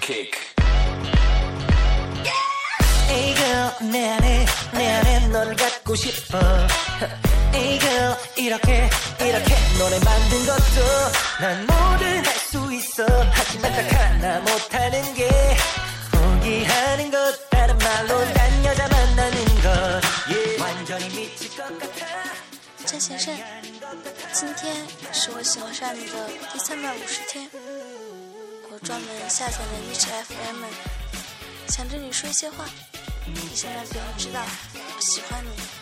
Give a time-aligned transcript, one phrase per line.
[0.00, 0.32] kick.
[3.08, 6.38] Hey girl 내 안에 내 안에 너를 갖고 싶어
[7.54, 8.90] Hey girl 이렇게
[9.20, 10.82] 이렇게 노래 만든 것도
[11.40, 15.28] 난 뭐든 할 수 있어 하지만 딱 하나 못하는 게
[16.12, 20.62] 포기하는 것 다른 말로 난 여자 만나는 것 yeah.
[20.62, 22.06] 완전히 미칠 것 같아
[22.86, 23.34] 郑先生，
[24.32, 27.58] 今天是我喜欢上你的第三百五十天，我
[28.83, 30.65] 专门下载了 hfm
[31.67, 32.65] 想对你说一些话
[33.53, 35.81] 想让别人知道我喜欢你。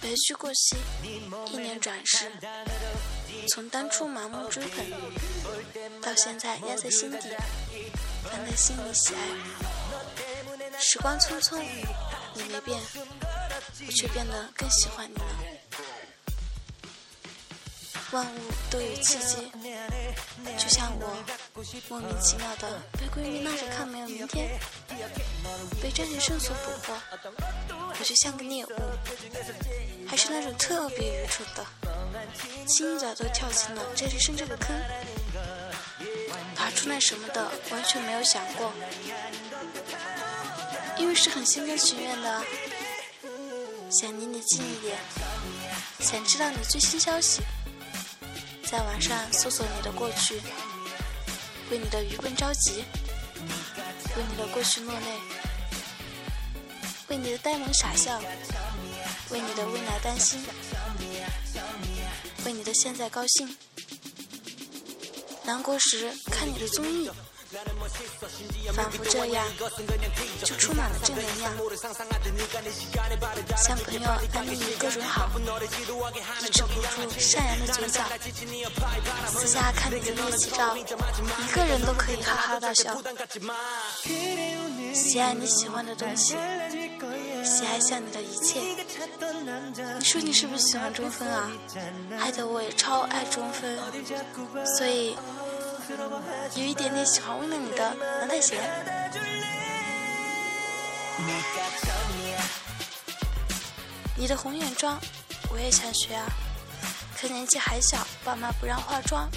[0.00, 0.76] 白驹过隙
[1.52, 2.30] 一年转世。
[3.48, 4.84] 从当初盲目追捧，
[6.00, 7.28] 到现在压在心底，
[8.22, 9.20] 放在心里喜爱。
[10.78, 11.62] 时光匆匆，
[12.34, 12.80] 你没变，
[13.86, 15.24] 我却变得更喜欢你了。
[18.14, 18.38] 万物
[18.70, 19.50] 都有契机，
[20.56, 21.24] 就像我
[21.88, 24.56] 莫名其妙的被闺蜜闹着看没有明天，
[25.82, 26.96] 被张学生所捕获，
[27.90, 28.68] 我就像个猎物，
[30.06, 31.66] 还是那种特别愚蠢的，
[32.68, 34.80] 轻易的都跳进了这里生这个坑，
[36.54, 38.72] 爬出来什么的完全没有想过，
[40.98, 42.44] 因为是很心甘情愿的，
[43.90, 44.96] 想离你近一点，
[45.98, 47.42] 想知道你最新消息。
[48.74, 50.34] 在网上搜索你的过去，
[51.70, 52.82] 为你的愚笨着急，
[54.16, 55.20] 为你的过去落泪，
[57.06, 58.20] 为你的呆萌傻笑，
[59.30, 60.44] 为你的未来担心，
[62.44, 63.56] 为你的现在高兴。
[65.44, 67.08] 难过时看你的综艺，
[68.72, 69.46] 仿佛这样
[70.42, 71.52] 就充满了正能量，
[73.56, 75.30] 向朋友安利你各种好，
[76.40, 76.86] 抑制不住
[77.18, 78.02] 善良的嘴角。
[79.28, 80.82] 私下看你的猎奇照，一
[81.54, 82.96] 个人都可以哈哈大笑。
[84.92, 86.36] 喜爱你喜欢的东西，
[87.44, 88.60] 喜爱像你的一切。
[89.98, 91.50] 你说你是不是喜欢中分啊？
[92.18, 93.78] 害得我也超爱中分，
[94.76, 95.16] 所以
[96.56, 98.58] 有一点点喜欢为了你的蓝太鞋。
[104.16, 104.98] 你的红眼妆，
[105.50, 106.24] 我也想学啊，
[107.20, 109.28] 可年纪还小，爸妈不让化妆。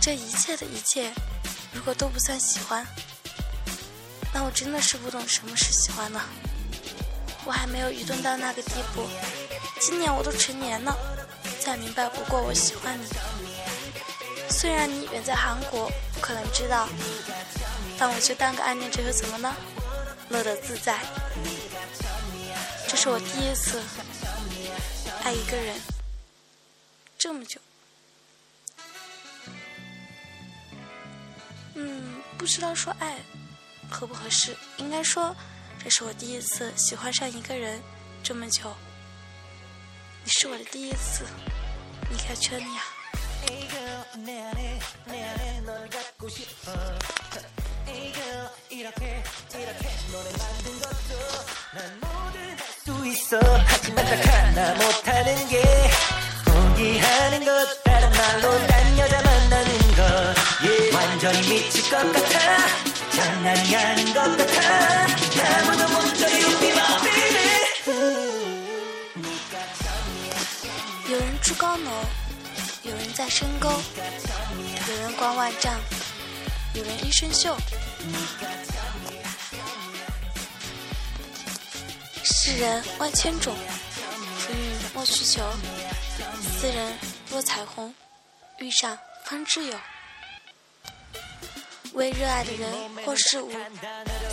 [0.00, 1.12] 这一切的一切，
[1.72, 2.84] 如果都不算喜欢，
[4.32, 6.20] 那我真的是不懂什么是喜欢呢。
[7.44, 9.06] 我还没有愚钝到那个地步，
[9.80, 10.96] 今年我都成年了，
[11.60, 13.04] 再明白不过我喜欢你。
[14.60, 16.86] 虽然你远在韩国，不可能知道，
[17.98, 19.56] 但我就当个暗恋者又怎么呢？
[20.28, 21.00] 乐得自在。
[22.86, 23.82] 这是我第一次
[25.24, 25.80] 爱一个人
[27.16, 27.58] 这么久。
[31.76, 33.16] 嗯，不知道说爱
[33.90, 35.34] 合不合适，应该说
[35.82, 37.80] 这是我第一次喜欢上一个人
[38.22, 38.76] 这么久。
[40.22, 41.24] 你是我的第一次
[42.10, 42.99] 离开圈里啊。
[43.49, 46.71] Hey girl 내 안에 내 안에 널 갖고 싶어
[47.87, 49.23] Hey girl 이렇게
[49.53, 55.63] 이렇게 노래 만든 것도 난 뭐든 할 수 있어 하지만 딱 하나 못하는 게
[56.45, 60.95] 포기하는 것 다른 말로 난 여자 만나는 것 yeah.
[60.95, 62.39] 완전히 미칠 것 같아
[63.11, 65.07] 장난이 아닌 것 같아
[65.57, 67.45] 아무도 못 저리 be my baby
[71.11, 71.89] 有人住高楼，
[72.90, 73.70] 有人在深沟，
[74.88, 75.78] 有人观万丈，
[76.74, 77.56] 有人一身锈。
[82.24, 83.54] 世人万千种，
[84.40, 85.40] 浮云莫去求。
[86.58, 86.92] 斯人
[87.30, 87.94] 若彩虹，
[88.58, 89.78] 遇上方知有。
[91.92, 92.72] 为热爱的人
[93.06, 93.52] 或事物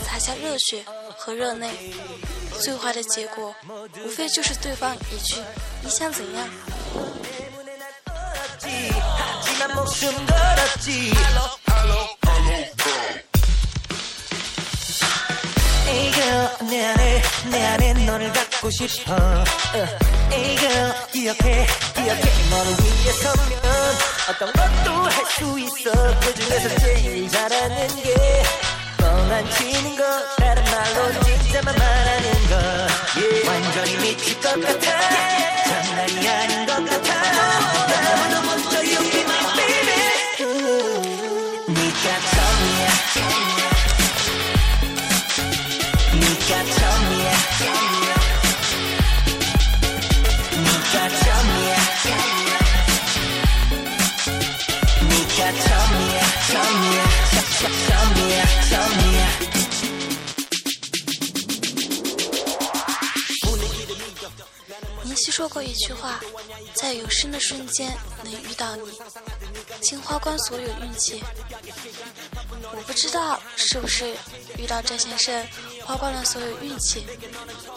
[0.04, 0.84] 洒下热血
[1.16, 1.94] 和热泪，
[2.60, 3.54] 最坏的结果
[4.04, 5.44] 无非就是对方一句
[5.84, 6.50] “你想怎样”。
[9.02, 11.12] 하지만 목숨 걸었지.
[15.88, 17.22] Hey girl 내 안에
[17.52, 19.14] 내 안에 너를 갖고 싶어.
[19.14, 19.88] uh.
[21.12, 21.66] 기억해
[21.96, 22.48] 기억해.
[22.50, 23.62] 너를 위해 서면
[24.30, 25.92] 어떤 것도 할 수 있어.
[26.20, 28.16] 그 중에서 제일 잘하는 게
[28.98, 30.04] 뻥안 치는 거.
[30.38, 32.56] 다른 말로 진짜만 말하는 거.
[33.20, 33.48] yeah.
[33.50, 35.57] 완전히 미칠 것 같아
[65.04, 66.20] 林夕说过一句话
[66.76, 68.92] ：“在有生的瞬间能遇到你，
[69.82, 71.24] 竟花光所有运气。”
[72.76, 74.16] 我不知道是不是
[74.58, 75.44] 遇到张先生
[75.84, 77.06] 花光了所有运气，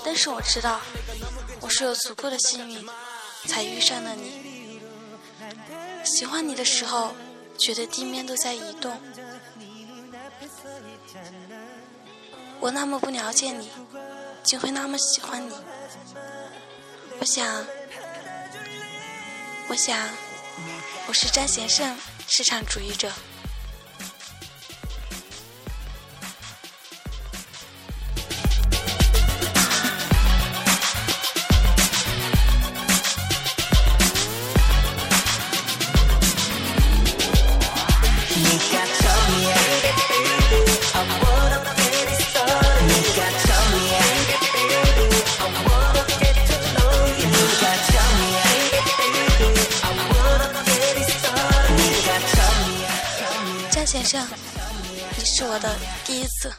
[0.05, 0.79] 但是我知道
[1.61, 2.87] 我是有足够的幸运
[3.47, 4.81] 才遇上了你。
[6.05, 7.15] 喜欢你的时候，
[7.56, 9.00] 觉得地面都在移动。
[12.61, 13.71] 我那么不了解你，
[14.43, 15.55] 竟会那么喜欢你。
[17.19, 17.67] 我想，
[19.69, 20.09] 我想，
[21.07, 21.97] 我是张贤胜，
[22.29, 23.11] 市场主义者。
[54.02, 54.26] 先生，
[55.19, 55.76] 你是我的
[56.06, 56.50] 第一次。